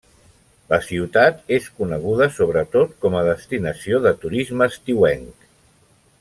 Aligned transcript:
La 0.69 0.77
ciutat 0.85 1.43
és 1.57 1.67
coneguda, 1.81 2.29
sobretot, 2.39 2.97
com 3.05 3.19
a 3.21 3.25
destinació 3.29 4.01
de 4.07 4.17
turisme 4.25 4.71
estiuenc. 4.75 5.47